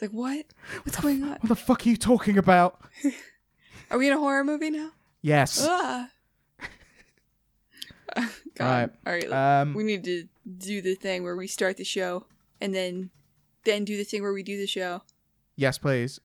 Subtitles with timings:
[0.00, 0.46] Like what?
[0.84, 1.30] What's going on?
[1.30, 2.80] What the fuck are you talking about?
[3.90, 4.90] Are we in a horror movie now?
[5.22, 5.66] Yes.
[5.68, 6.10] Ah.
[8.14, 8.30] God.
[8.60, 8.90] Right.
[9.06, 9.60] All right.
[9.60, 12.26] Um, we need to do the thing where we start the show
[12.60, 13.10] and then
[13.64, 15.02] then do the thing where we do the show.
[15.56, 16.20] yes, please.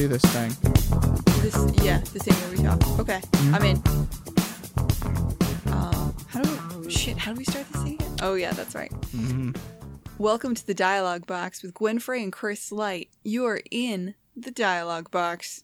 [0.00, 0.48] Do this thing.
[1.42, 1.54] This
[1.84, 3.00] yeah, the thing where we talk.
[3.00, 3.20] Okay.
[3.20, 3.54] Mhm.
[3.54, 3.76] I'm in.
[5.70, 7.18] Uh, how do we, shit?
[7.18, 8.16] How do we start this thing again?
[8.22, 8.90] Oh yeah, that's right.
[9.12, 9.54] Mhm.
[10.16, 13.10] Welcome to the dialogue box with Gwen Frey and Chris Light.
[13.24, 15.62] You are in the dialogue box.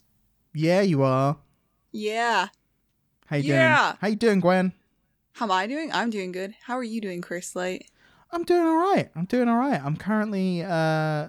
[0.53, 1.39] Yeah, you are.
[1.91, 2.49] Yeah.
[3.29, 3.85] How you Yeah.
[3.87, 3.97] doing?
[4.03, 4.73] How you doing, Gwen?
[5.33, 5.91] How am I doing?
[5.95, 6.55] I'm doing good.
[6.65, 7.87] How are you doing, Chris Light?
[8.30, 9.09] I'm doing all right.
[9.16, 9.83] I'm doing all right.
[9.83, 11.29] I'm currently, uh,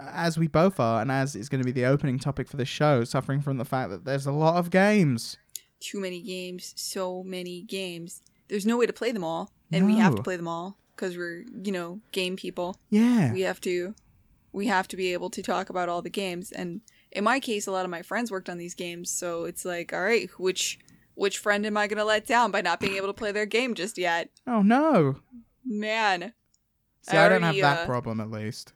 [0.00, 2.64] as we both are, and as is going to be the opening topic for the
[2.64, 5.36] show, suffering from the fact that there's a lot of games.
[5.80, 6.72] Too many games.
[6.76, 8.22] So many games.
[8.48, 11.16] There's no way to play them all, and we have to play them all because
[11.16, 12.78] we're you know game people.
[12.90, 13.32] Yeah.
[13.32, 13.94] we have to
[14.52, 16.80] we have to be able to talk about all the games and
[17.12, 19.92] in my case a lot of my friends worked on these games so it's like
[19.92, 20.78] all right which
[21.14, 23.44] which friend am i going to let down by not being able to play their
[23.44, 25.16] game just yet Oh no.
[25.64, 26.32] man
[27.02, 28.72] See, I I, don't have that uh, problem at least.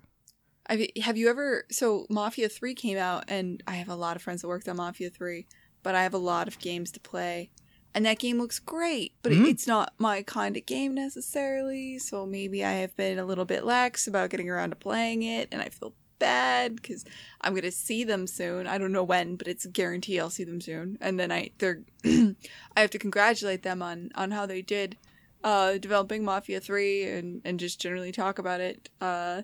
[0.70, 4.16] Have you, have you ever so mafia 3 came out and i have a lot
[4.16, 5.46] of friends that worked on mafia 3
[5.82, 7.50] but i have a lot of games to play.
[7.92, 9.46] And that game looks great but Mhm.
[9.46, 13.44] it, it's not my kind of game necessarily so maybe i have been a little
[13.44, 17.04] bit lax about getting around to playing it and i feel bad because
[17.40, 18.66] i'm going to see them soon.
[18.66, 20.98] I don't know when but it's a guarantee i'll see them soon.
[21.00, 22.36] And then i they're i
[22.76, 24.98] have to congratulate them on on how they did
[25.42, 28.88] uh developing mafia 3 and and just generally talk about it.
[29.00, 29.42] Uh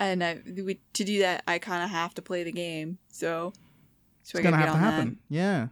[0.00, 2.98] and I, we, to do that, I kind of have to play the game.
[3.08, 3.52] So,
[4.24, 5.18] so It's I gonna have to happen.
[5.28, 5.68] Yeah.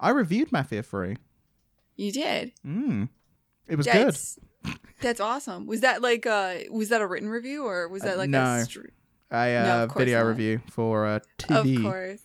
[0.00, 1.14] I reviewed Mafia Three.
[1.14, 1.20] That.
[1.96, 2.52] You did.
[2.66, 3.08] Mm.
[3.68, 4.06] It was good.
[4.08, 4.38] that's,
[5.00, 5.66] That's awesome.
[5.66, 8.42] Was that like uh was that a written review or was Uh, that like no.
[8.42, 8.80] a str-
[9.30, 10.28] No, uh, of video not.
[10.28, 11.20] review for uh,
[11.50, 12.20] Of course.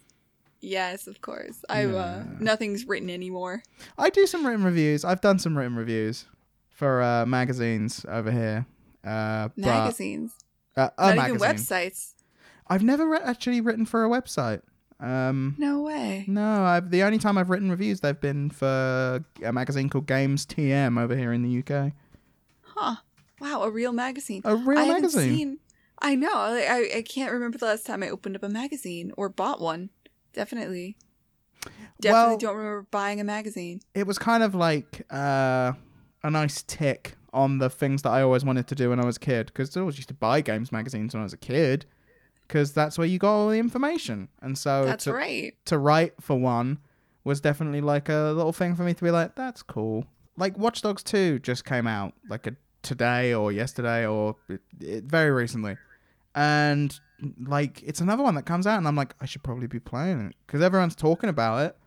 [0.62, 1.64] Yes, of course.
[1.70, 3.62] I uh nothing's written anymore.
[3.98, 5.06] I do some written reviews.
[5.06, 6.26] I've done some written reviews
[6.70, 8.66] for uh, magazines over here.
[9.06, 10.34] Uh, Magazines.
[10.80, 11.36] Uh, a Not magazine.
[11.50, 12.14] even websites.
[12.68, 14.62] I've never re- actually written for a website.
[15.00, 16.26] Um, No way.
[16.28, 20.46] no, I've the only time I've written reviews they've been for a magazine called Games
[20.46, 21.94] TM over here in the UK.
[22.62, 22.96] Huh.
[23.40, 24.42] Wow, a real magazine.
[24.44, 25.36] A real I magazine.
[25.38, 25.60] seen
[26.02, 26.32] I know.
[26.34, 29.90] I I can't remember the last time I opened up a magazine or bought one.
[30.34, 30.98] Definitely.
[32.02, 33.82] Definitely Well- don't remember buying a magazine.
[33.94, 35.74] It was kind of like uh,
[36.24, 39.18] a nice tick on the things that I always wanted to do when I was
[39.18, 41.86] a kid because I always used to buy games magazines when I was a kid
[42.48, 44.28] because that's where you got all the information.
[44.42, 45.54] And so That's to, right.
[45.66, 46.80] to write for one
[47.24, 50.06] was definitely like a little thing for me to be like, that's cool.
[50.36, 55.04] Like Watch Dogs 2 just came out like a today or yesterday or it, it,
[55.04, 55.78] very recently.
[56.34, 56.98] And
[57.46, 60.28] like it's another one that comes out and I'm like, I should probably be playing
[60.28, 61.78] it because everyone's talking about it.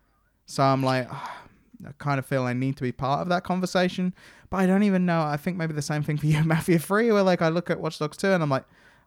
[0.46, 1.42] So I'm like, "Ah,
[1.86, 4.14] I kind of feel I need to be part of that conversation,
[4.50, 5.22] but I don't even know.
[5.22, 7.80] I think maybe the same thing for you, Mafia 3, where like I look at
[7.80, 8.64] Watch Dogs 2 and I'm like,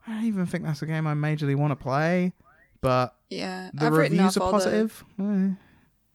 [0.08, 2.34] I don't even think that's a game I majorly want to play.
[2.82, 3.72] But Yeah.
[3.74, 5.04] the I've reviews are all the positive.
[5.20, 5.50] Eh.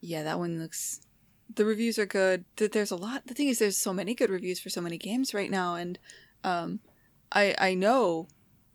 [0.00, 1.00] Yeah, that one looks.
[1.54, 2.44] The reviews are good.
[2.56, 3.27] Th- There's a lot.
[3.27, 5.98] The thing is, there's so many good reviews for so many games right now, and
[6.44, 6.78] um,
[7.32, 8.28] I I know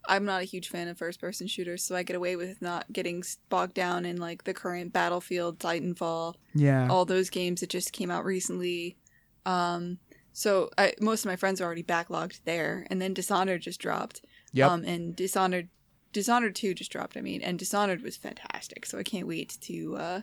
[0.10, 2.92] I'm not a huge fan of first person shooters, so I get away with not
[2.92, 6.88] getting bogged down in like the current Battlefield, Titanfall, Yeah.
[6.90, 8.98] all those games that just came out recently.
[9.46, 10.00] Um,
[10.34, 14.22] so I, most of my friends are already backlogged there, and then Dishonored just dropped.
[14.54, 14.70] Yep.
[14.72, 15.70] Um, and Dishonored,
[16.14, 17.18] Dishonored two just dropped.
[17.18, 18.86] I mean, and Dishonored was fantastic.
[18.86, 20.22] So I can't wait to uh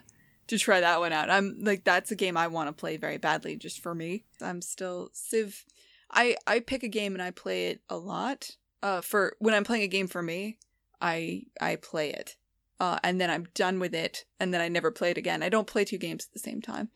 [0.49, 1.31] to try that one out.
[1.31, 4.25] I'm like, that's a game I want to play very badly, just for me.
[4.41, 5.65] I'm still Civ.
[6.11, 8.57] I I pick a game and I play it a lot.
[8.83, 10.59] Uh, for when I'm playing a game for me,
[11.01, 12.37] I I play it.
[12.81, 15.41] Uh, and then I'm done with it, and then I never play it again.
[15.43, 16.89] I don't play two games at the same time.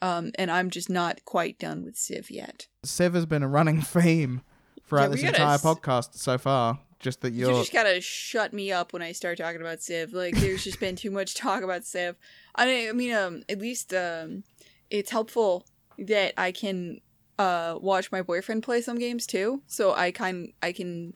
[0.00, 2.68] Um, and I'm just not quite done with Civ yet.
[2.84, 4.42] Civ has been a running theme
[4.86, 6.78] throughout Yeah, this gotta entire s- podcast so far.
[7.00, 7.58] Just that You you're.
[7.58, 10.12] just gotta shut me up when I start talking about Civ.
[10.12, 12.14] Like, there's just been too much talk about Civ.
[12.54, 14.44] I, I mean, um, at least um,
[14.90, 15.66] it's helpful
[15.98, 17.00] that I can
[17.38, 19.62] uh watch my boyfriend play some games too.
[19.66, 21.14] So I kind I can.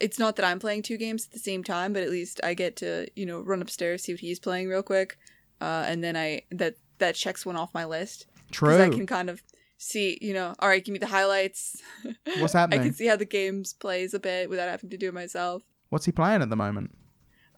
[0.00, 2.54] It's not that I'm playing two games at the same time, but at least I
[2.54, 5.18] get to you know run upstairs see what he's playing real quick,
[5.60, 8.82] uh, and then I that that checks one off my list because True.
[8.82, 9.42] I can kind of
[9.78, 11.82] see you know all right give me the highlights.
[12.38, 12.80] What's happening?
[12.80, 15.62] I can see how the games plays a bit without having to do it myself.
[15.88, 16.94] What's he playing at the moment?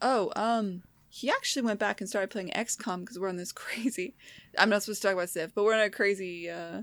[0.01, 4.15] Oh, um, he actually went back and started playing XCOM because we're on this crazy.
[4.57, 6.83] I'm not supposed to talk about Civ, but we're on a crazy uh,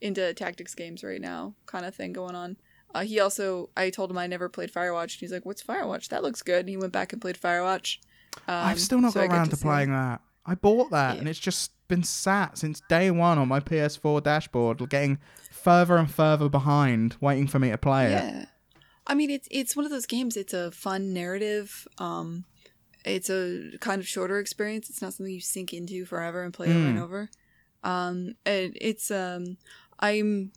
[0.00, 2.56] into tactics games right now kind of thing going on.
[2.94, 6.08] Uh, he also, I told him I never played Firewatch, and he's like, "What's Firewatch?
[6.08, 7.98] That looks good." And he went back and played Firewatch.
[8.48, 10.20] Um, I've still not so got around to see- playing that.
[10.46, 11.20] I bought that Yeah.
[11.20, 15.18] and it's just been sat since day one on my PS4 dashboard, getting
[15.50, 18.10] further and further behind, waiting for me to play it.
[18.12, 18.44] Yeah,
[19.06, 20.36] I mean, it's it's one of those games.
[20.36, 21.86] It's a fun narrative.
[21.98, 22.44] Um,
[23.04, 24.88] it's a kind of shorter experience.
[24.90, 27.02] It's not something you sink into forever and play over and Mm.
[27.02, 27.30] over.
[27.84, 29.56] Um, and it's um,
[30.00, 30.52] I'm,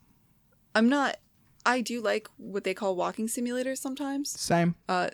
[0.76, 1.18] I'm not.
[1.65, 4.30] I do like what they call walking simulators sometimes.
[4.30, 4.75] Same.
[4.89, 5.10] Uh,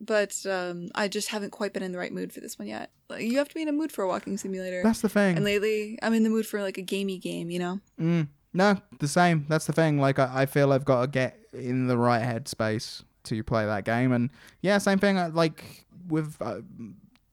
[0.00, 2.90] but um, I just haven't quite been in the right mood for this one yet.
[3.08, 4.82] Like, you have to be in a mood for a walking simulator.
[4.82, 5.36] That's the thing.
[5.36, 7.50] and lately, I'm in the mood for like a gamey game.
[7.50, 7.80] You know.
[8.00, 9.46] Mm, no, the same.
[9.48, 9.98] That's the thing.
[10.00, 13.84] Like, I, I feel I've got to get in the right headspace to play that
[13.84, 14.12] game.
[14.12, 14.30] And
[14.60, 15.18] yeah, same thing.
[15.18, 16.62] uh, Like, with uh,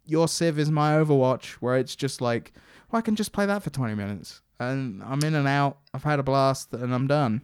[0.06, 2.54] your Civ is my Overwatch, where it's just like,
[2.92, 4.42] well, I can just play that for 20 minutes.
[4.60, 5.78] And I'm in and out.
[5.94, 7.42] I've had a blast and I'm done.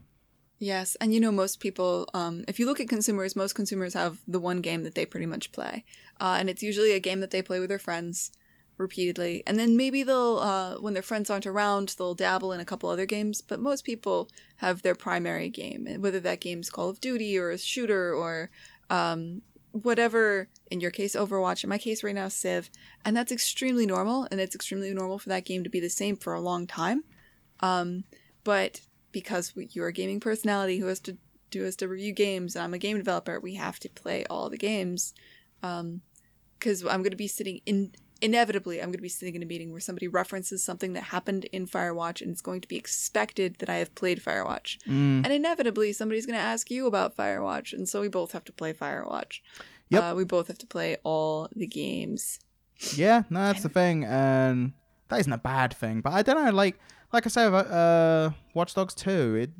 [0.57, 2.09] Yes, and you know most people.
[2.13, 5.25] Um, if you look at consumers, most consumers have the one game that they pretty
[5.25, 5.83] much play,
[6.19, 8.31] uh, and it's usually a game that they play with their friends
[8.77, 9.43] repeatedly.
[9.47, 12.89] And then maybe they'll, uh, when their friends aren't around, they'll dabble in a couple
[12.89, 13.41] other games.
[13.41, 17.57] But most people have their primary game, whether that game's Call of Duty or a
[17.57, 18.49] shooter or
[18.89, 19.41] um,
[19.71, 20.49] whatever.
[20.71, 21.63] In your case, Overwatch.
[21.63, 22.69] In my case, right now, Civ,
[23.03, 24.27] and that's extremely normal.
[24.31, 27.03] And it's extremely normal for that game to be the same for a long time.
[27.61, 28.03] Um,
[28.43, 28.81] but
[29.15, 31.17] because you're a gaming personality who has to
[31.49, 34.49] do has to review games, and I'm a game developer, we have to play all
[34.49, 35.13] the games.
[35.61, 39.45] Because I'm going to be sitting in inevitably, I'm going to be sitting in a
[39.45, 43.55] meeting where somebody references something that happened in Firewatch, and it's going to be expected
[43.59, 44.79] that I have played Firewatch.
[44.85, 45.23] Mm.
[45.23, 48.51] And inevitably, somebody's going to ask you about Firewatch, and so we both have to
[48.51, 49.39] play Firewatch.
[49.91, 50.03] Yep.
[50.03, 52.39] Uh, we both have to play all the games.
[52.95, 54.73] Yeah, no, that's the thing, and
[55.07, 56.01] that isn't a bad thing.
[56.01, 56.77] But I don't know, like,
[57.15, 59.51] like I say uh, Watch Dogs Two, it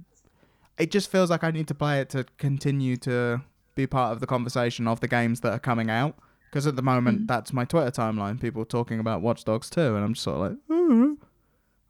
[0.78, 3.42] it just feels like I need to play it to continue to
[3.76, 6.16] be part of the conversation of the games that are coming out.
[6.50, 7.28] Because at the moment, Mhm.
[7.28, 10.52] that's my Twitter timeline, people talking about Watch Dogs Two, and I'm just sort of
[10.52, 11.18] like, oh,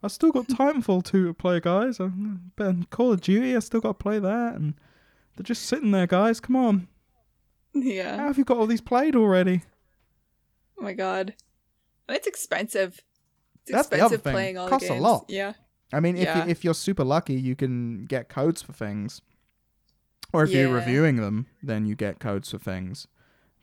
[0.03, 1.99] I still got Titanfall two to play, guys.
[1.99, 4.73] I'm and Call of Duty, I still got to play that, and
[5.35, 6.39] they're just sitting there, guys.
[6.39, 6.87] Come on,
[7.73, 8.17] Yeah.
[8.17, 9.63] how have you got all these played already?
[10.77, 11.35] Oh my god.
[12.09, 13.01] It's expensive.
[13.67, 14.33] It's That's the other thing.
[14.33, 15.25] playing all Costs the a lot.
[15.27, 15.53] Yeah.
[15.93, 16.45] I mean, if Yeah.
[16.45, 19.21] you, if you're super lucky, you can get codes for things,
[20.33, 23.07] or if you're reviewing them, then you get codes for things.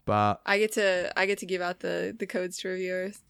[0.05, 3.21] But I get to I get to give out the the codes to reviewers.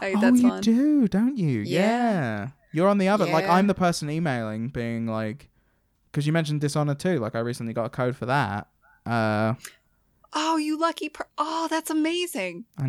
[0.00, 0.60] I, oh, that's you fun.
[0.62, 1.60] do, don't you?
[1.60, 1.80] Yeah.
[1.80, 2.48] Yeah.
[2.72, 3.26] You're on the other.
[3.26, 5.48] Like I'm the person emailing, being like,
[6.10, 7.18] because you mentioned Dishonored too.
[7.18, 8.68] Like I recently got a code for that.
[9.04, 9.54] Uh,
[10.32, 12.64] Oh, you lucky per- Oh, that's amazing.
[12.78, 12.86] I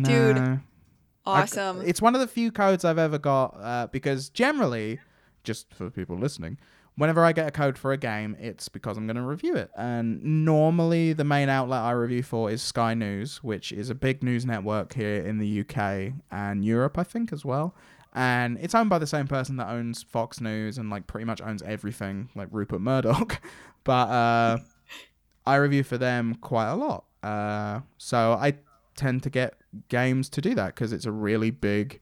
[1.24, 1.80] Dude, I- Awesome.
[1.82, 5.00] it's one of the few codes I've ever got uh, because generally,
[5.44, 6.58] just for people listening,
[6.96, 9.70] whenever I get a code for a game, it's because I'm going to review it.
[9.76, 14.22] And normally, the main outlet I review for is Sky News, which is a big
[14.22, 17.74] news network here in the UK and Europe, I think, as well.
[18.14, 21.40] And it's owned by the same person that owns Fox News and like pretty much
[21.40, 23.40] owns everything, like Rupert Murdoch.
[23.84, 24.58] but uh,
[25.46, 27.04] I review for them quite a lot.
[27.22, 28.54] Uh, so I
[28.96, 29.54] tend to get
[29.88, 32.00] games to do that because it's a really big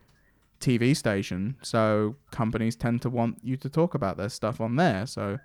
[0.61, 1.57] TV station.
[1.63, 5.07] So companies tend to want you to talk about their stuff on there.
[5.07, 5.39] So,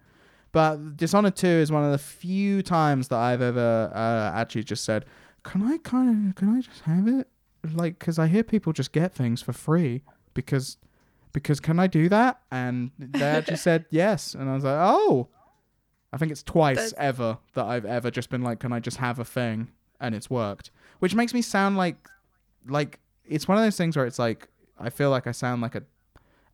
[0.51, 4.83] but Dishonored 2 is one of the few times that I've ever uh, actually just
[4.83, 5.05] said,
[5.43, 7.27] "Can I kind of can I just have it?"
[7.73, 10.77] Like cuz I hear people just get things for free because
[11.33, 12.39] because can I do that?
[12.51, 15.29] And they actually said yes, and I was like, "Oh."
[16.13, 18.97] I think it's twice That's- ever that I've ever just been like, "Can I just
[18.97, 19.67] have a thing?"
[19.99, 21.95] and it's worked, which makes me sound like
[22.67, 24.47] like it's one of those things where it's like
[24.79, 25.83] I feel like I sound like a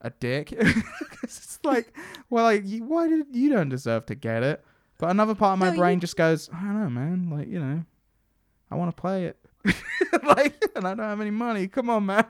[0.02, 0.52] a dick.
[1.24, 1.96] it's like,
[2.30, 4.64] well, like you, why did you don't deserve to get it?
[4.98, 7.30] But another part of my No, you- brain just goes, I don't know, man.
[7.30, 7.84] Like you know,
[8.72, 9.38] I want to play it.
[10.24, 11.68] like, and I don't have any money.
[11.68, 12.26] Come on, man.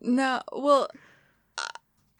[0.00, 0.88] No, well,
[1.58, 1.68] I-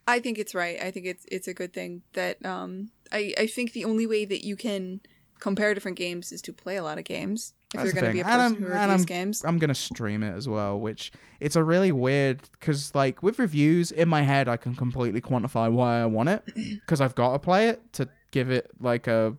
[0.07, 0.81] I think it's right.
[0.83, 4.25] I think it's it's a good thing that um I I think the only way
[4.25, 5.01] that you can
[5.41, 7.55] compare different games is to play a lot of games.
[7.75, 8.33] If you're going to be a thing.
[8.33, 9.45] And person who reviews I'm- games.
[9.45, 11.11] I'm gonna stream it as well, which
[11.41, 15.71] it's a really weird because like with reviews in my head, I can completely quantify
[15.73, 19.35] why I want it because I've got to play it to give it like a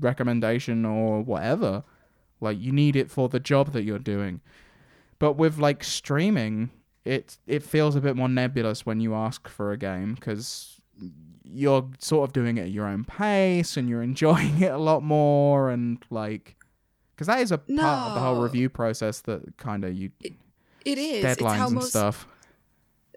[0.00, 1.84] recommendation or whatever.
[2.40, 4.40] Like you need it for the job that you're doing.
[5.18, 6.70] But with like streaming,
[7.04, 10.80] it it feels a bit more nebulous when you ask for a game because
[11.44, 15.02] you're sort of doing it at your own pace and you're enjoying it a lot
[15.02, 16.56] more and like
[17.22, 20.98] because that is a part of the whole review process that kind of you It
[20.98, 21.24] is.
[21.24, 22.26] It's deadlines how and most stuff.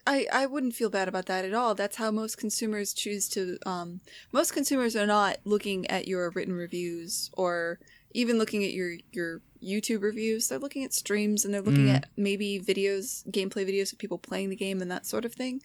[0.08, 1.74] I, I wouldn't feel bad about that at all.
[1.74, 3.58] That's how most consumers choose to.
[3.66, 7.80] Um, most consumers are not looking at your written reviews or
[8.14, 10.48] even looking at your your YouTube reviews.
[10.48, 11.96] They're looking at streams and they're looking Mm.
[11.96, 15.62] at maybe videos, gameplay videos of people playing the game and that sort of thing.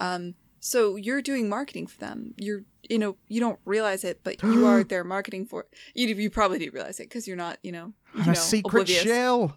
[0.00, 2.34] Um, so you're doing marketing for them.
[2.38, 5.66] You're you know you don't realize it, but you are their marketing for.
[5.94, 8.36] You you probably do realize it because you're not you know you I'm know a
[8.36, 9.02] secret oblivious.
[9.02, 9.52] shill.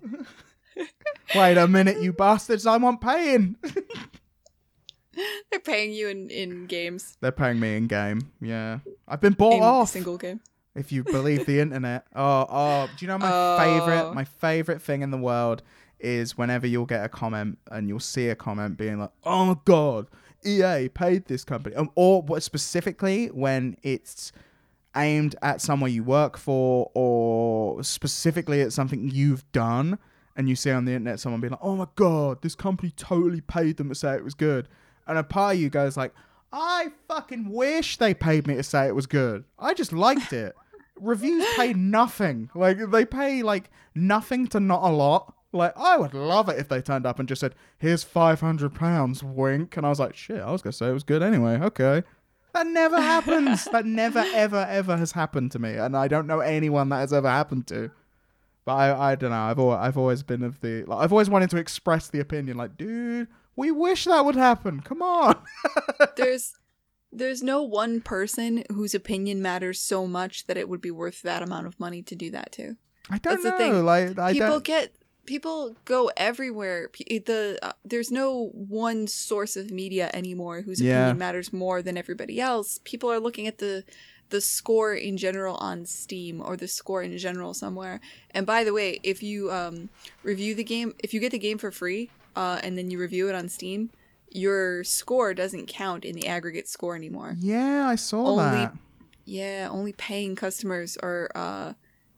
[1.36, 2.66] Wait a minute, you bastards!
[2.68, 3.56] I want paying.
[5.50, 8.32] They're paying you in in games They're paying me in game.
[8.42, 9.90] Yeah, I've been bought in off.
[9.90, 10.42] single game.
[10.76, 12.06] if you believe the internet.
[12.16, 13.58] Oh, oh, do you know my Oh.
[13.58, 14.14] favorite?
[14.14, 15.62] My favorite thing in the world
[16.00, 19.56] is whenever you'll get a comment and you'll see a comment being like, "Oh my
[19.64, 20.08] god,
[20.44, 24.32] EA paid this company," um, or what specifically when it's
[24.96, 30.00] aimed at somewhere you work for, or specifically at something you've done.
[30.38, 33.42] And you see on the internet someone being like, "Oh my god, this company totally
[33.42, 34.68] paid them to say it was good,"
[35.08, 36.14] and a part of you goes like,
[36.52, 39.46] "I fucking wish they paid me to say it was good.
[39.60, 40.56] I just liked it."
[41.00, 42.50] Reviews pay nothing.
[42.56, 45.35] Like they pay like nothing to not a lot.
[45.56, 48.76] Like I would love it if they turned up and just said, "Here's five hundred
[48.76, 51.60] pounds," wink, and I was like, "Shit, I was gonna say it was good anyway."
[51.60, 52.04] Okay.
[52.54, 53.66] That never happens.
[53.72, 57.12] that never, ever, ever has happened to me, and I don't know anyone that has
[57.12, 57.92] ever happened to.
[58.64, 59.36] But I, I don't know.
[59.36, 62.58] I've always, I've always been of the, like, I've always wanted to express the opinion,
[62.58, 64.80] like, dude, we wish that would happen.
[64.80, 65.38] Come on.
[66.18, 66.54] there's
[67.12, 71.42] there's no one person whose opinion matters so much that it would be worth that
[71.44, 72.76] amount of money to do that to.
[73.10, 73.58] I don't That's the know.
[73.58, 73.86] thing.
[73.86, 74.64] Like, I people don't.
[74.64, 74.94] get
[75.26, 76.90] people go everywhere.
[77.10, 81.04] The uh, there's no one source of media anymore whose Yeah.
[81.08, 82.80] opinion matters more than everybody else.
[82.84, 83.84] People are looking at the
[84.30, 88.00] the score in general on Steam or the score in general somewhere.
[88.32, 89.90] And by the way, if you um,
[90.24, 93.30] review the game, if you get the game for free uh, and then you review
[93.30, 93.92] it on Steam,
[94.32, 97.36] your score doesn't count in the aggregate score anymore.
[97.40, 98.74] yeah, I saw Only- that.
[99.28, 101.74] Yeah, only paying customers are uh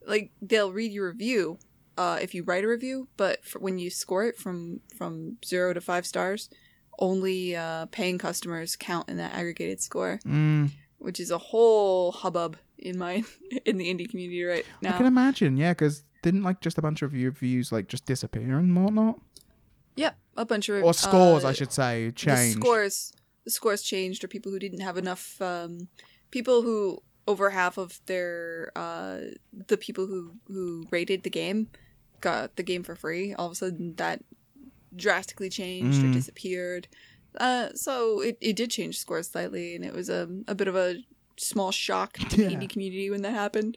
[0.06, 1.58] like they'll read your review
[1.98, 5.74] uh if you write a review, but for when you score it from from 0
[5.74, 6.48] to 5 stars,
[6.98, 12.56] only uh paying customers count in that aggregated score, Mm, which is a whole hubbub
[12.78, 13.24] in my
[13.66, 14.94] in the indie community right now.
[14.94, 15.56] I can imagine.
[15.56, 19.20] Yeah, because didn't like just a bunch of your views like just disappear and whatnot,
[19.96, 22.54] Yep, a bunch of or scores, uh, I should say, the change.
[22.56, 23.12] scores
[23.44, 25.88] the scores changed or people who didn't have enough um
[26.30, 29.18] people who over half of their uh
[29.68, 31.68] the people who who rated the game
[32.20, 34.22] got the game for free all of a sudden that
[34.96, 36.12] drastically changed or Mm.
[36.12, 36.88] disappeared
[37.38, 40.74] uh so it, it did change scores slightly and it was a, a bit of
[40.76, 40.96] a
[41.38, 42.58] small shock to the Yeah.
[42.58, 43.76] indie community when that happened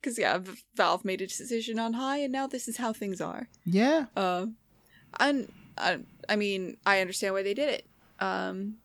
[0.00, 0.38] because yeah
[0.74, 4.46] valve made a decision on high and now this is how things are Yeah, uh,
[5.18, 7.86] and I, I mean, I understand why they did it.
[8.18, 8.76] Um,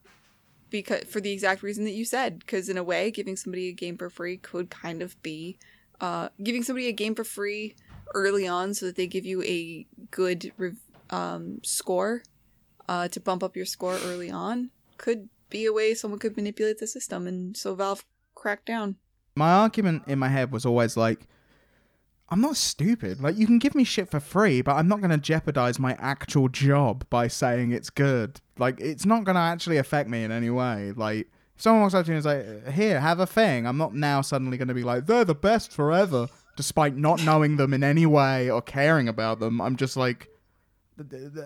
[0.70, 3.74] because for the exact reason that you said, because in a way, giving somebody a
[3.74, 5.58] game for free could kind of be,
[6.02, 7.76] uh, giving somebody a game for free
[8.14, 10.78] early on so that they give you a good rev-
[11.10, 12.24] um, score,
[12.88, 16.78] uh, to bump up your score early on could be a way someone could manipulate
[16.80, 18.96] the system, and so Valve cracked down.
[19.36, 21.28] my argument in my head was always like,
[22.30, 23.20] I'm not stupid.
[23.22, 25.98] Like, you can give me shit for free, but I'm not going to jeopardize my
[26.00, 28.40] actual job by saying it's good.
[28.58, 30.94] Like, it's not going to actually affect me in any way.
[30.96, 33.78] Like, if someone walks up to me and is like, here, have a thing, I'm
[33.78, 37.74] not now suddenly going to be like, they're the best forever, despite not knowing them
[37.74, 39.62] in any way or caring about them.
[39.62, 40.30] I'm just like,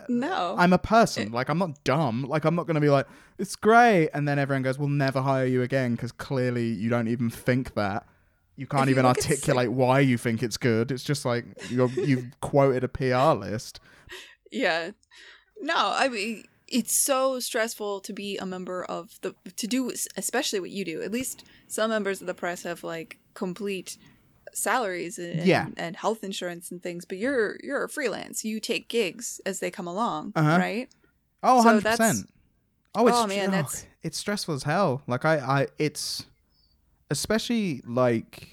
[0.09, 1.31] No, I'm a person.
[1.31, 2.24] Like, I'm not dumb.
[2.24, 3.07] Like, I'm not going to be like,
[3.38, 4.09] it's great.
[4.13, 7.74] And then everyone goes, we'll never hire you again because clearly you don't even think
[7.75, 8.05] that.
[8.57, 10.91] You can't you even look at, like- articulate why you think it's good.
[10.91, 13.79] It's just like you're, you've quoted a PR list.
[14.51, 14.91] Yeah.
[15.62, 20.59] No, I mean it's so stressful to be a member of the to do especially
[20.59, 21.01] what you do.
[21.01, 23.97] At least some members of the press have like complete
[24.55, 25.67] salaries and, Yeah.
[25.77, 28.43] and health insurance and things, but you're you're a freelance.
[28.45, 30.57] You take gigs as they come along, Uh-huh.
[30.57, 30.89] right?
[31.43, 32.29] Oh, So 100 that's- percent.
[32.95, 35.01] Oh, it's Oh, man, oh, that's- it's stressful as hell.
[35.07, 36.25] Like I, I, it's
[37.12, 38.50] especially like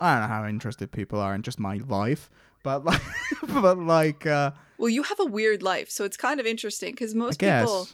[0.00, 2.30] I don't know how interested people are in just my life,
[2.62, 3.02] but like,
[3.48, 7.14] but like, uh, Well, you have a weird life, so it's kind of interesting cuz
[7.14, 7.88] most people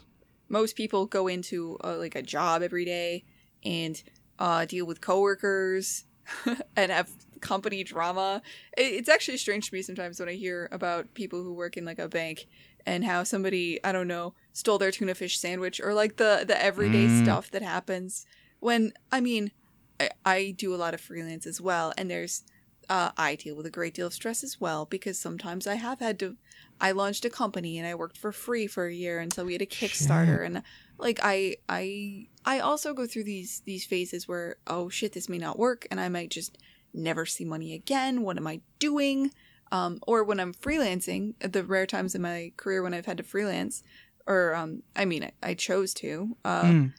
[0.49, 3.25] most people go into uh, like a job every day
[3.65, 4.01] and
[4.39, 6.05] uh, deal with coworkers
[6.77, 8.43] and have company drama.
[8.77, 11.85] It, it's actually strange to me sometimes when I hear about people who work in
[11.85, 12.47] like a bank
[12.85, 16.61] and how somebody I don't know stole their tuna fish sandwich or like the the
[16.63, 17.11] everyday Mm.
[17.11, 18.27] stuff that happens.
[18.61, 19.53] When I mean,
[20.01, 22.45] I, I do a lot of freelance as well, and there's
[22.89, 26.01] uh, I deal with a great deal of stress as well because sometimes I have
[26.01, 26.37] had to.
[26.81, 29.63] I launched a company and I worked for free for a year until we had
[29.63, 30.63] a Kickstarter, and
[30.99, 35.39] like I I I also go through these these phases where oh shit this may
[35.39, 36.59] not work and I might just
[36.95, 38.23] never see money again.
[38.23, 39.31] What am I doing?
[39.73, 43.17] Um, or when I'm freelancing, at the rare times in my career when I've had
[43.17, 43.83] to freelance,
[44.27, 46.37] or um, I mean I, I chose to.
[46.45, 46.93] Uh, Mm.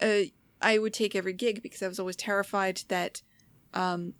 [0.00, 0.28] uh,
[0.62, 3.22] I would take every gig because I was always terrified that
[3.74, 4.14] um,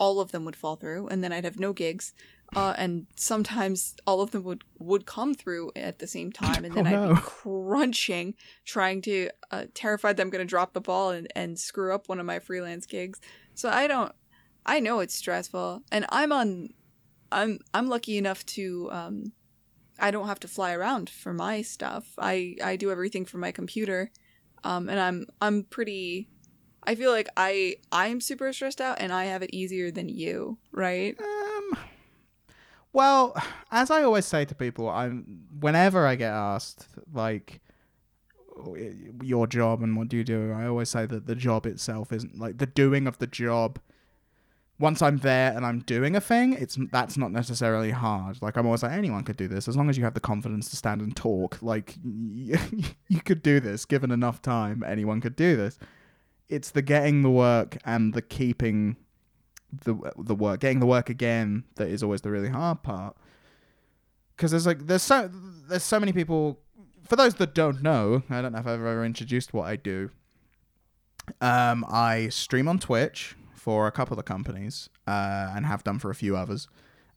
[0.00, 2.12] all of them would fall through, and then I'd have no gigs.
[2.56, 6.74] Uh, and sometimes all of them would would come through at the same time, and
[6.74, 10.80] then Oh, I'd be crunching, trying to uh, terrified that I'm going to drop the
[10.80, 13.20] ball and, and screw up one of my freelance gigs.
[13.54, 14.12] So I don't.
[14.66, 16.70] I know it's stressful, and I'm on.
[17.30, 18.88] I'm I'm lucky enough to.
[18.90, 19.32] Um,
[20.00, 22.14] I don't have to fly around for my stuff.
[22.18, 24.10] I I do everything from my computer,
[24.64, 26.28] um, and I'm I'm pretty.
[26.84, 30.58] I feel like I I'm super stressed out, and I have it easier than you,
[30.72, 31.18] right?
[31.20, 31.78] Um,
[32.92, 37.60] well, as I always say to people, I'm whenever I get asked like
[39.22, 42.38] your job and what do you do, I always say that the job itself isn't
[42.38, 43.78] like the doing of the job.
[44.78, 48.40] Once I'm there and I'm doing a thing, it's that's not necessarily hard.
[48.40, 50.70] Like I'm always like anyone could do this as long as you have the confidence
[50.70, 51.60] to stand and talk.
[51.60, 54.82] Like you could do this given enough time.
[54.86, 55.78] Anyone could do this.
[56.50, 58.96] It's the getting the work and the keeping
[59.84, 63.16] the the work, getting the work again that is always the really hard part.
[64.36, 65.30] Because there's like there's so
[65.68, 66.58] there's so many people.
[67.06, 70.10] For those that don't know, I don't know if I've ever introduced what I do.
[71.40, 76.10] Um, I stream on Twitch for a couple of companies, uh, and have done for
[76.10, 76.68] a few others.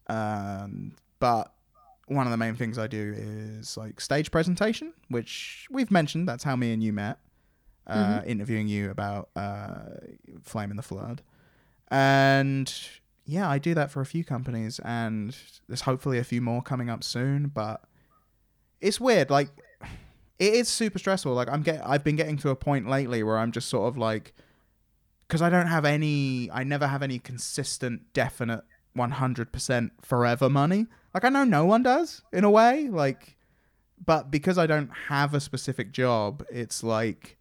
[0.08, 1.52] Um, but
[2.06, 6.28] one of the main things I do is like stage presentation, which we've mentioned.
[6.28, 7.18] That's how me and you met,
[7.86, 9.84] uh, interviewing you about uh,
[10.42, 11.22] Flame in the Flood.
[11.90, 12.72] And
[13.26, 15.36] yeah, I do that for a few companies, and
[15.68, 17.48] there's hopefully a few more coming up soon.
[17.48, 17.82] But
[18.80, 19.48] it's weird, like
[20.38, 21.32] it is super stressful.
[21.32, 23.96] Like I'm get, I've been getting to a point lately where I'm just sort of
[23.96, 24.34] like,
[25.26, 28.62] because I don't have any, I never have any consistent, definite,
[28.96, 30.86] 100% forever money.
[31.12, 33.36] Like I know no one does in a way, like,
[34.04, 37.38] but because I don't have a specific job, it's like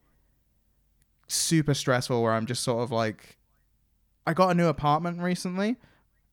[1.27, 2.21] super stressful.
[2.21, 3.37] Where I'm just sort of like,
[4.27, 5.77] I got a new apartment recently,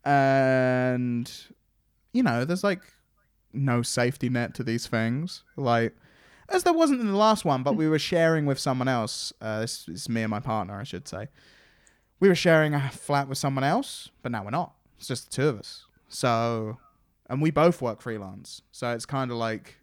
[0.04, 1.30] and
[2.12, 2.82] you know, there's like
[3.52, 5.42] no safety net to these things.
[5.56, 5.94] Like,
[6.48, 9.32] as there wasn't in the last one, but we were sharing with someone else.
[9.40, 11.28] Uh, this is me and my partner, I should say.
[12.18, 14.74] We were sharing a flat with someone else, but now we're not.
[14.98, 15.86] It's just the two of us.
[16.08, 16.78] So,
[17.30, 18.60] and we both work freelance.
[18.72, 19.76] So it's kind of like,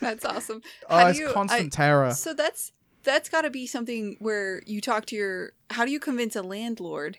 [0.00, 0.60] That's awesome.
[0.90, 2.10] oh, How it's you- constant I- terror.
[2.12, 2.72] So that's
[3.04, 5.52] that's got to be something where you talk to your.
[5.70, 7.18] How do you convince a landlord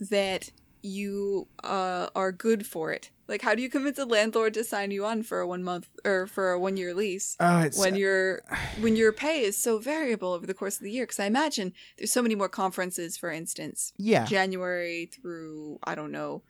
[0.00, 0.50] that
[0.82, 3.10] you uh, are good for it?
[3.26, 5.88] Like, how do you convince a landlord to sign you on for a one month
[6.04, 8.42] or for a one year lease Oh, it's when your
[8.80, 11.04] when your pay is so variable over the course of the year?
[11.04, 14.24] Because I imagine there's so many more conferences, for instance, yeah.
[14.26, 16.42] January through I don't know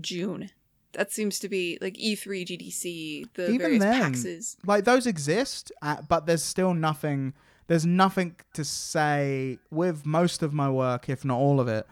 [0.00, 0.50] June.
[0.92, 4.56] That seems to be like E E3, GDC, the Even various then, PAXs.
[4.66, 7.34] like those exist uh, but there's still nothing
[7.72, 11.86] there's nothing to say with most of my work if not all of it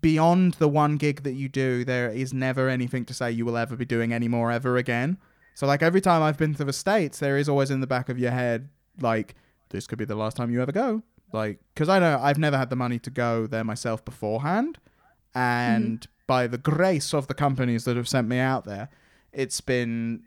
[0.00, 3.56] beyond the one gig that you do there is never anything to say you will
[3.56, 5.18] ever be doing any more ever again.
[5.54, 8.08] So like every time i've been to the states there is always in the back
[8.08, 8.68] of your head
[9.00, 9.34] like
[9.70, 11.02] this could be the last time you ever go.
[11.32, 14.78] Like because i know i've never had the money to go there myself beforehand
[15.34, 16.12] and mm-hmm.
[16.28, 18.88] by the grace of the companies that have sent me out there
[19.32, 20.22] it's been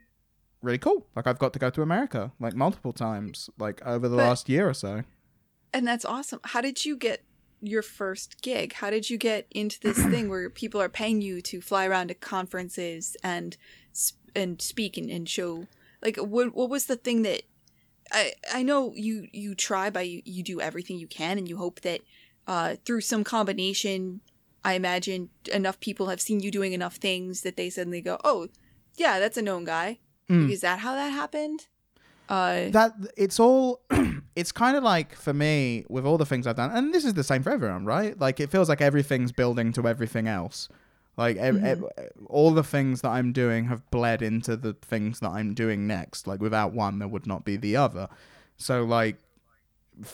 [0.63, 1.05] really cool.
[1.15, 4.49] Like I've got to go to America like multiple times, like over the But- last
[4.49, 5.03] year or so.
[5.75, 6.39] And that's awesome.
[6.43, 7.23] How did you get
[7.59, 8.73] your first gig?
[8.73, 12.07] How did you get into this thing where people are paying you to fly around
[12.09, 13.57] to conferences and
[14.35, 15.67] and speak and, and show?
[16.01, 17.43] Like, what what was the thing that
[18.11, 21.57] I I know you you try by you, you do everything you can and you
[21.57, 22.01] hope that
[22.45, 24.19] uh, through some combination,
[24.65, 28.49] I imagine enough people have seen you doing enough things that they suddenly go, oh,
[28.95, 29.99] yeah, that's a known guy.
[30.29, 30.49] Mm.
[30.49, 31.67] Is that how that happened?
[32.29, 33.81] Uh, That it's all
[34.35, 37.13] it's kind of like for me with all the things I've done, and this is
[37.13, 38.17] the same for everyone, right?
[38.19, 40.69] Like it feels like everything's building to everything else.
[41.17, 41.85] Like ev- ev-
[42.27, 46.25] all the things that I'm doing have bled into the things that I'm doing next.
[46.25, 48.07] Like without one, there would not be the other.
[48.57, 49.17] So like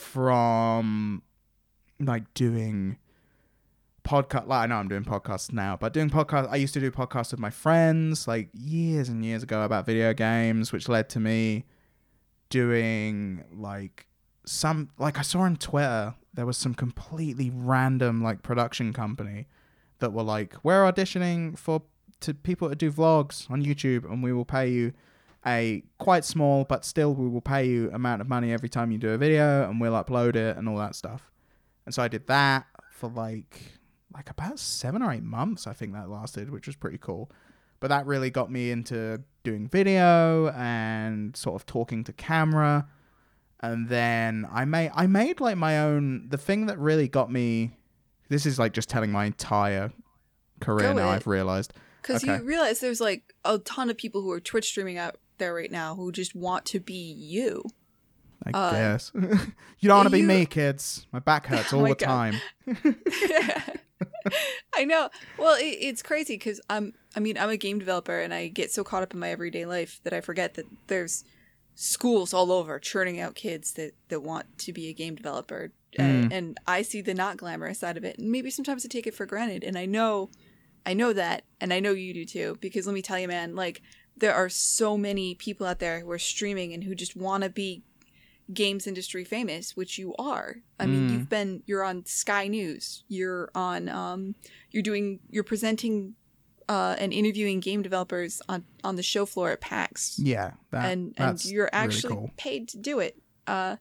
[0.09, 1.21] from
[1.99, 2.97] like doing
[4.09, 6.89] podcast like I know I'm doing podcasts now, but doing podcasts I used to do
[6.89, 11.19] podcasts with my friends like years and years ago about video games, which led to
[11.19, 11.65] me
[12.49, 14.07] doing like
[14.45, 19.47] some like I saw on Twitter there was some completely random like production company
[19.99, 21.83] that were like, "We're auditioning for
[22.21, 24.93] to people to do vlogs on YouTube, and we will pay you
[25.45, 28.97] a quite small, but still we will pay you amount of money every time you
[28.97, 31.31] do a video, and we'll upload it and all that stuff."
[31.85, 33.78] And so I did that for like
[34.13, 35.67] like about seven or eight months.
[35.67, 37.31] I think that lasted, which was pretty cool.
[37.79, 42.87] But that really got me into doing video and sort of talking to camera.
[43.61, 47.77] And then I made I made like my own the thing that really got me
[48.29, 49.91] this is like just telling my entire
[50.61, 51.15] career Go now it.
[51.15, 51.73] I've realized.
[52.01, 52.37] Because Okay.
[52.37, 55.71] you realize there's like a ton of people who are Twitch streaming out there right
[55.71, 57.63] now who just want to be you.
[58.45, 59.11] I Uh, guess.
[59.15, 61.07] you don't want to be you- me, kids.
[61.11, 62.35] My back hurts Oh all my the God.
[62.65, 62.95] time.
[64.75, 65.09] I know.
[65.37, 66.93] Well, it, it's crazy because I'm.
[67.15, 69.65] I mean, I'm a game developer, and I get so caught up in my everyday
[69.65, 71.23] life that I forget that there's
[71.75, 76.25] schools all over churning out kids that that want to be a game developer, and,
[76.31, 76.33] Mm.
[76.33, 79.15] and I see the not glamorous side of it, and maybe sometimes I take it
[79.15, 80.29] for granted, and I know,
[80.85, 83.55] I know that, and I know you do too, because let me tell you, man,
[83.55, 83.81] like
[84.17, 87.49] there are so many people out there who are streaming and who just want to
[87.49, 87.81] be
[88.53, 90.57] games industry famous, which you are.
[90.79, 91.13] I mean, Mm.
[91.13, 93.03] you've been you're on Sky News.
[93.07, 94.35] You're on um
[94.71, 96.15] you're doing you're presenting
[96.67, 100.17] uh and interviewing game developers on on the show floor at PAX.
[100.19, 100.53] Yeah.
[100.71, 102.31] That, and and you're really actually cool.
[102.37, 103.21] paid to do it.
[103.47, 103.77] Uh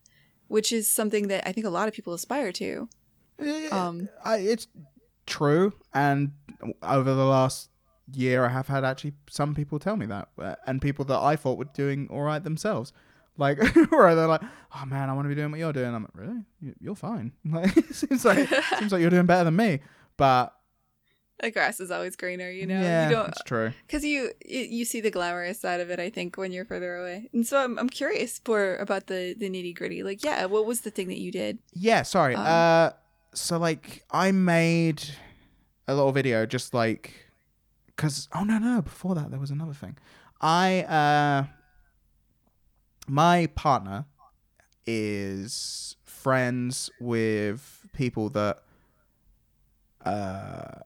[0.48, 2.88] which is something that I think a lot of people aspire to.
[3.38, 4.66] Eh, Um I, it's
[5.26, 6.32] true, and
[6.82, 7.70] over the last
[8.14, 11.36] year, I have had actually some people tell me that, uh, and people that I
[11.36, 12.92] thought were doing all right themselves,
[13.38, 13.58] like
[13.90, 14.42] where they're like,
[14.76, 16.44] "Oh man, I want to be doing what you're doing." I'm like, "Really?
[16.60, 18.48] You- You're fine." Like, it seems like
[18.78, 19.80] seems like you're doing better than me,
[20.16, 20.54] but
[21.40, 22.80] the grass is always greener, you know.
[22.80, 23.72] yeah, you don't it's true.
[23.86, 27.30] because you you see the glamorous side of it i think when you're further away
[27.32, 30.80] and so i'm, I'm curious for about the the nitty gritty like yeah what was
[30.80, 32.34] the thing that you did Yeah, sorry.
[32.34, 32.90] Um, uh,
[33.34, 35.04] so like I made
[35.86, 37.14] a little video just like
[37.86, 39.96] because oh no no no before that there was another thing.
[40.40, 41.44] I uh
[43.08, 44.04] my partner
[44.86, 48.62] is friends with people that
[50.04, 50.80] uh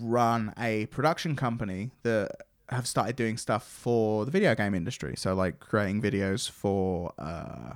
[0.00, 2.30] run a production company that
[2.68, 5.14] have started doing stuff for the video game industry.
[5.16, 7.74] So like creating videos for uh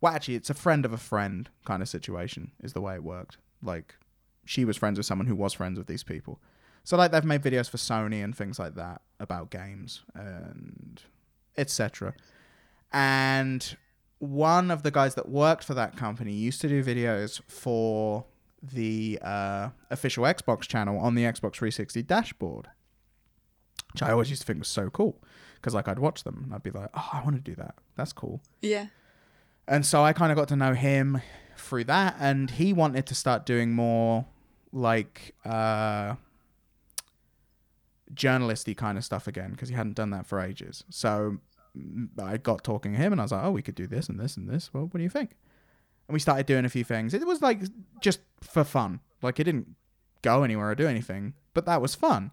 [0.00, 3.02] well, actually, it's a friend of a friend kind of situation, is the way it
[3.02, 3.38] worked.
[3.62, 3.96] Like,
[4.44, 6.38] she was friends with someone who was friends with these people.
[6.84, 11.02] So, like, they've made videos for Sony and things like that about games and
[11.56, 12.14] etc.
[12.96, 13.76] And
[14.20, 18.24] one of the guys that worked for that company used to do videos for
[18.62, 22.68] the uh, official Xbox channel on the Xbox 360 dashboard,
[23.92, 25.22] which I always used to think was so cool.
[25.56, 27.74] Because, like, I'd watch them and I'd be like, oh, I want to do that.
[27.96, 28.40] That's cool.
[28.62, 28.86] yeah
[29.68, 31.20] And so I kind of got to know him
[31.58, 34.24] through that, and he wanted to start doing more
[34.72, 36.14] like uh,
[38.14, 40.82] journalisty kind of stuff again because he hadn't done that for ages.
[40.88, 41.38] So
[42.22, 44.18] I got talking to him, and I was like, "Oh, we could do this and
[44.18, 44.72] this and this.
[44.72, 45.32] Well, what do you think?"
[46.08, 47.14] And we started doing a few things.
[47.14, 47.60] It was like
[48.00, 49.00] just for fun.
[49.22, 49.74] Like it didn't
[50.22, 52.30] go anywhere or do anything, but that was fun.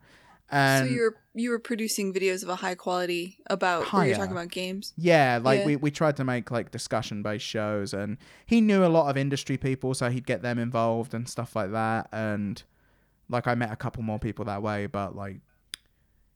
[0.49, 4.15] And so you were you were producing videos of a high quality about where you're
[4.17, 5.65] talking about games Yeah, like Yeah.
[5.65, 9.17] we, we tried to make like discussion based shows and he knew a lot of
[9.17, 12.61] industry people so he'd get them involved and stuff like that and
[13.29, 15.37] like I met a couple more people that way but like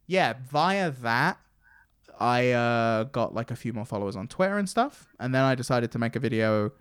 [0.08, 1.38] yeah, via that
[2.20, 5.56] I uh got like a few more followers on Twitter and stuff and then I
[5.56, 6.72] decided to make a video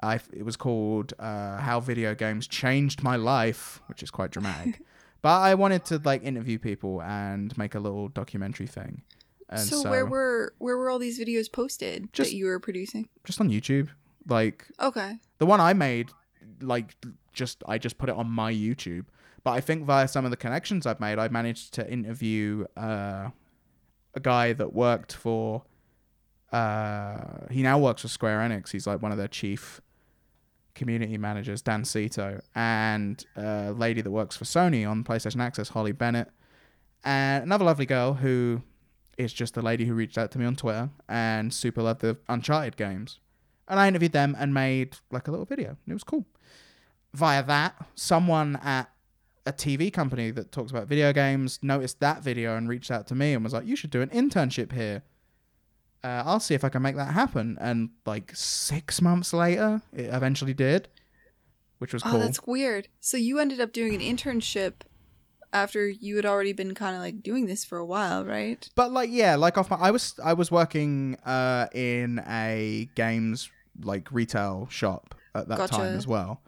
[0.00, 4.80] I it was called uh how video games changed my life, which is quite dramatic.
[5.22, 9.02] but I wanted to like interview people and make a little documentary thing.
[9.48, 12.60] And so, so where were where were all these videos posted Just- that you were
[12.60, 13.88] producing just on YouTube.
[14.28, 16.10] Like okay the one I made,
[16.60, 16.94] like
[17.32, 19.06] just I just put it on my YouTube.
[19.44, 23.30] But I think via some of the connections I've made, I managed to interview uh,
[24.18, 25.62] a guy that worked for.
[26.52, 28.70] Uh, he now works for Square Enix.
[28.70, 29.80] He's like one of their chief
[30.74, 35.92] community managers, Dan Cito, and a lady that works for Sony on PlayStation Access, Holly
[35.92, 36.28] Bennett,
[37.04, 38.62] and another lovely girl who
[39.16, 42.16] is just the lady who reached out to me on Twitter and super loved the
[42.28, 43.20] Uncharted games.
[43.66, 45.76] And I interviewed them and made like a little video.
[45.86, 46.24] It was cool.
[47.12, 48.90] Via that, someone at
[49.48, 53.14] a TV company that talks about video games noticed that video and reached out to
[53.14, 55.02] me and was like, "You should do an internship here.
[56.04, 60.06] Uh, I'll see if I can make that happen." And like six months later, it
[60.12, 60.88] eventually did,
[61.78, 62.20] which was oh cool.
[62.20, 64.74] that's weird so you ended up doing an internship
[65.52, 68.92] after you had already been kind of like doing this for a while right But
[68.92, 73.50] like yeah, like off my I was I was working uh in a games
[73.82, 75.76] like retail shop at that Gotcha.
[75.76, 76.42] time as well.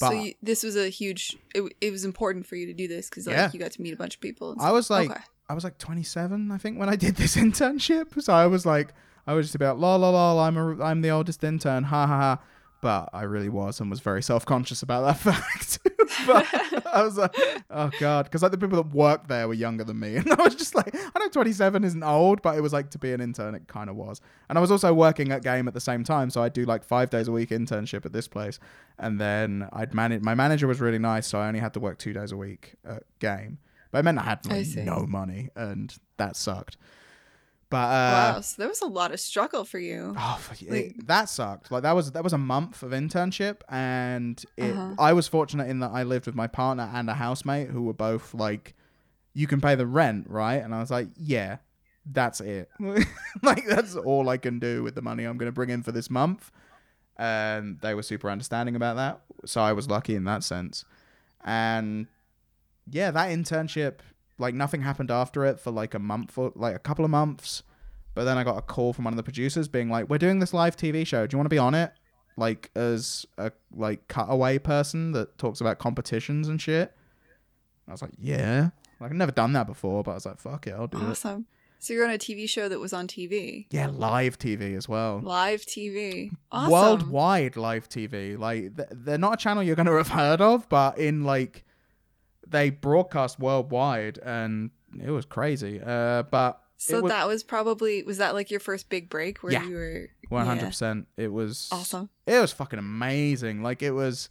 [0.00, 1.36] But so you, this was a huge.
[1.54, 3.50] It, it was important for you to do this because like Yeah.
[3.52, 4.52] you got to meet a bunch of people.
[4.52, 5.20] And I was like, Okay.
[5.48, 8.20] I was like 27, I think, when I did this internship.
[8.22, 8.92] So I was like,
[9.26, 10.44] I was just about la la la.
[10.46, 11.84] I'm a, I'm the oldest intern.
[11.84, 12.42] Ha ha ha.
[12.82, 15.78] But I really was and was very self conscious about that fact.
[16.26, 17.34] But I was like,
[17.70, 20.42] oh god, because like the people that worked there were younger than me, and I
[20.42, 23.20] was just like, I know 27 isn't old, but it was like to be an
[23.20, 24.20] intern, it kind of was.
[24.48, 26.84] And I was also working at game at the same time, so I'd do like
[26.84, 28.58] five days a week internship at this place,
[28.98, 30.22] and then I'd manage.
[30.22, 32.74] My manager was really nice, so I only had to work two days a week
[32.84, 33.58] at game,
[33.90, 36.76] but it meant I had like, no money, and that sucked.
[37.68, 40.14] But uh, wow, so there was a lot of struggle for you.
[40.16, 41.70] Oh, it- Like- that sucked.
[41.72, 44.94] Like that was that was a month of internship, and it, Uh-huh.
[44.98, 47.92] I was fortunate in that I lived with my partner and a housemate who were
[47.92, 48.74] both like,
[49.34, 51.56] "You can pay the rent, right?" And I was like, "Yeah,
[52.04, 52.70] that's it.
[53.42, 55.90] like that's all I can do with the money I'm going to bring in for
[55.92, 56.52] this month."
[57.18, 60.84] And they were super understanding about that, so I was lucky in that sense.
[61.44, 62.06] And
[62.88, 64.00] yeah, that internship,
[64.38, 67.62] like nothing happened after it for like a month or like a couple of months.
[68.14, 70.38] But then I got a call from one of the producers being like, "We're doing
[70.38, 71.26] this live TV show.
[71.26, 71.92] Do you want to be on it?"
[72.38, 76.94] Like as a like cutaway person that talks about competitions and shit.
[77.88, 78.70] I was like, "Yeah."
[79.00, 81.02] Like I've never done that before, but I was like, "Fuck it, I'll do it."
[81.04, 81.46] Awesome.
[81.78, 85.20] So you're on a TV show that was on TV, Yeah, live TV as well.
[85.22, 86.30] live TV.
[86.50, 86.72] Awesome.
[86.72, 88.38] Worldwide live TV.
[88.38, 91.64] Like th- they're not a channel you're going to have heard of, but in like
[92.48, 94.70] they broadcast worldwide and
[95.02, 95.80] it was crazy.
[95.84, 99.52] Uh but So was, that was probably was that like your first big break where
[99.52, 99.64] Yeah.
[99.64, 100.68] you were One hundred Yeah.
[100.68, 101.08] percent.
[101.16, 102.08] It was awesome.
[102.26, 103.62] It was fucking amazing.
[103.62, 104.28] Like it was,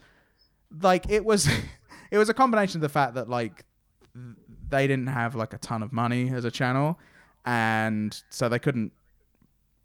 [0.82, 1.48] like it was,
[2.12, 3.64] it was a combination of the fact that like
[4.70, 7.00] they didn't have like a ton of money as a channel,
[7.46, 8.92] and so they couldn't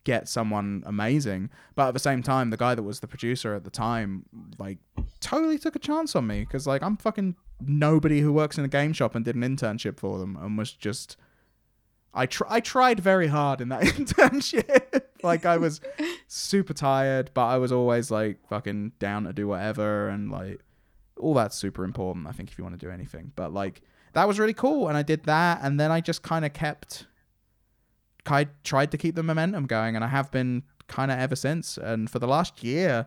[0.04, 1.50] get someone amazing.
[1.74, 4.24] But at the same time, the guy that was the producer at the time,
[4.58, 4.78] like,
[5.20, 8.68] totally took a chance on me because like I'm fucking nobody who works in a
[8.68, 11.16] game shop and did an internship for them and was just.
[12.12, 15.02] I tr- I tried very hard in that internship.
[15.22, 15.80] like I was
[16.26, 20.60] super tired, but I was always like fucking down to do whatever and like
[21.20, 23.32] all that's super important, I think, if you want to do anything.
[23.36, 23.82] But like
[24.14, 27.06] that was really cool and I did that and then I just kind of kept
[28.26, 31.78] I tried to keep the momentum going and I have been kind of ever since.
[31.78, 33.06] And for the last year,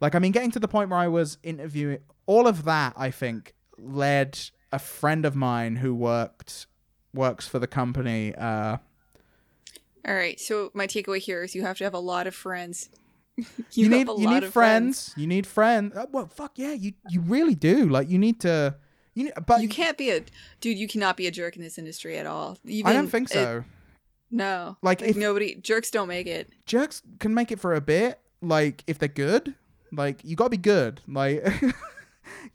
[0.00, 3.10] like I mean getting to the point where I was interviewing all of that I
[3.10, 4.38] think led
[4.72, 6.66] a friend of mine who worked
[7.14, 8.76] works for the company uh
[10.06, 10.38] All right.
[10.38, 12.88] So my takeaway here is you have to have a lot of friends.
[13.72, 15.12] you, have need a you lot need of friends.
[15.16, 15.94] You need friends.
[15.96, 17.88] Uh, well, fuck yeah, you you really do.
[17.88, 18.76] Like you need to.
[19.14, 20.20] You need, but You can't be a
[20.60, 20.76] dude.
[20.78, 22.58] You cannot be a jerk in this industry at all.
[22.66, 23.64] Even I don't think it- so.
[24.30, 26.50] no, Like, like if- nobody jerks don't make it.
[26.66, 28.20] Jerks can make it for a bit.
[28.42, 29.54] Like if they're good,
[29.90, 31.00] like you gotta be good.
[31.08, 31.42] Like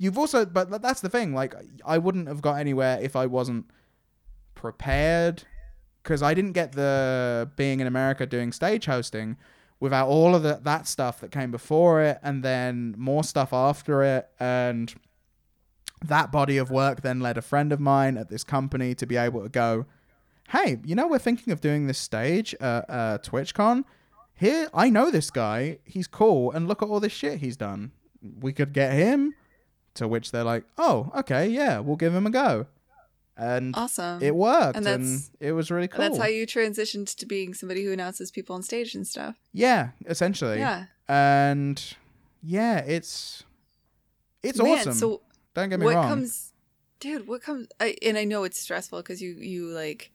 [0.02, 1.34] you've also, but that's the thing.
[1.34, 1.54] Like
[1.86, 3.66] I wouldn't have got anywhere if I wasn't
[4.56, 5.44] prepared.
[6.04, 9.38] Because I didn't get the being in America doing stage hosting
[9.80, 14.02] without all of the, that stuff that came before it, and then more stuff after
[14.02, 14.96] it, and
[16.04, 19.16] that body of work then led a friend of mine at this company to be
[19.16, 19.86] able to go,
[20.50, 23.84] hey, you know, we're thinking of doing this stage at uh, TwitchCon.
[24.34, 25.78] Here, I know this guy.
[25.84, 27.92] He's cool, and look at all this shit he's done.
[28.40, 29.36] We could get him.
[29.96, 32.68] To which they're like, oh, okay, yeah, we'll give him a go.
[33.38, 34.22] And Awesome.
[34.22, 36.00] it worked, And and, that's- it was really cool.
[36.02, 39.36] that's how you transitioned to being somebody who announces people on stage and stuff.
[39.54, 40.60] yeah, essentially.
[40.60, 40.86] Yeah.
[41.08, 41.82] And
[42.44, 43.44] yeah, it's
[44.44, 44.94] it's Man, awesome.
[44.94, 45.22] So
[45.54, 46.08] Don't get me what wrong.
[46.10, 46.54] comes,
[47.00, 47.28] dude?
[47.28, 47.68] What comes?
[47.80, 50.12] I, and I know it's stressful because you you like.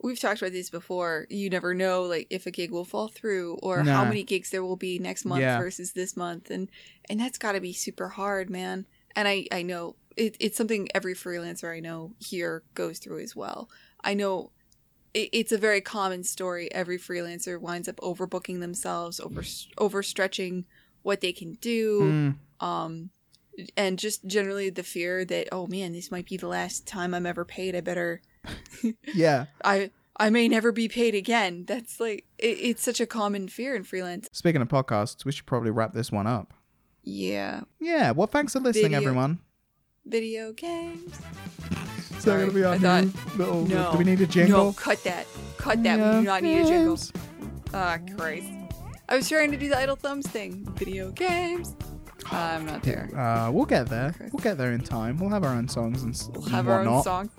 [0.00, 1.26] We've talked about these before.
[1.28, 4.62] You never know, like if a gig will fall through, or how many gigs there
[4.62, 5.58] will be next month Yeah.
[5.58, 6.68] versus this month, and
[7.10, 8.86] and that's got to be super hard, man.
[9.18, 13.34] And I I know it, it's something every freelancer I know here goes through as
[13.34, 13.68] well.
[14.02, 14.52] I know
[15.12, 16.72] it, it's a very common story.
[16.72, 20.64] Every freelancer winds up overbooking themselves, over overstretching
[21.02, 23.10] what they can do Mm, um
[23.76, 27.26] and just generally the fear that oh man this might be the last time i'm
[27.26, 28.20] ever paid i better
[29.14, 29.46] yeah.
[29.64, 33.74] i i may never be paid again that's like it, it's such a common fear
[33.74, 36.52] in freelance Speaking of podcasts, we should probably wrap this one up.
[37.08, 38.10] Yeah Yeah.
[38.12, 39.38] Well, thanks for listening, Video- everyone.
[40.04, 41.12] video games
[42.16, 43.64] Is Sorry, that gonna be our I new little?
[43.66, 44.64] no Do we need a jingle?
[44.66, 46.98] no cut that cut that we do not need a jingle
[47.74, 48.48] ah christ
[49.08, 51.74] i was trying to do the idle thumbs thing video games
[52.30, 54.14] i'm not there Uh, we'll get there.
[54.32, 55.16] We'll get there in time.
[55.18, 57.04] We'll have our own songs and, s- we'll have our own whatnot.
[57.04, 57.30] song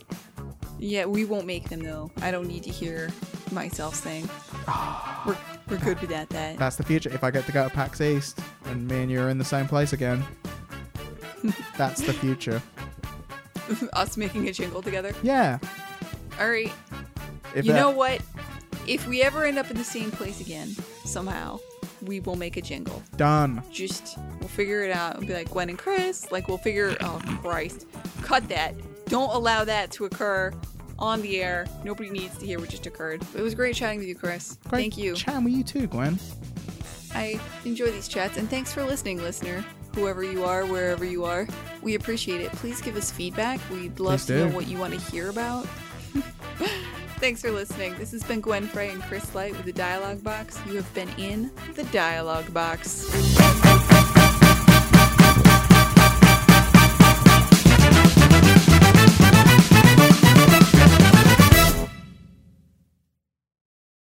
[0.80, 3.10] yeah we won't make them though i don't need to hear
[3.52, 4.30] myself saying.
[5.26, 5.38] we're,
[5.70, 7.10] we're good without that That's the future.
[7.10, 9.44] If I get to go to PAX East and me and you are in the
[9.46, 10.24] same place again,
[11.78, 12.62] That's the future.
[13.94, 15.14] Us making a jingle together.
[15.24, 15.58] Yeah.
[16.40, 16.72] All right.
[17.56, 18.22] If you that- know what?
[18.88, 21.60] If we ever end up in the same place again, somehow,
[22.04, 23.02] we will make a jingle.
[23.18, 23.64] done.
[23.72, 26.32] Just we'll figure it out and be like Gwen and Chris.
[26.32, 26.96] Like we'll figure.
[27.02, 27.86] Um, oh Christ!
[28.24, 28.74] Cut that.
[29.10, 30.54] Don't allow that to occur
[31.00, 31.66] on the air.
[31.84, 33.24] Nobody needs to hear what just occurred.
[33.36, 34.58] It was great chatting with you, Chris.
[34.68, 35.16] Great Thank you.
[35.16, 36.20] Chatting with you too, Gwen.
[37.14, 39.66] I enjoy these chats, and thanks for listening, listener.
[39.96, 41.48] Whoever you are, wherever you are,
[41.82, 42.52] we appreciate it.
[42.52, 43.60] Please give us feedback.
[43.72, 45.66] We'd love Please to know what you want to hear about.
[47.18, 47.98] thanks for listening.
[47.98, 50.60] This has been Gwen Frey and Chris Light with the Dialogue Box.
[50.68, 53.10] You have been in the Dialogue Box.